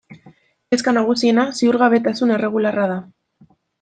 Kezka 0.73 0.93
nagusiena 0.95 1.45
ziurgabetasun 1.59 2.33
erregularra 2.39 2.87
da. 2.93 2.97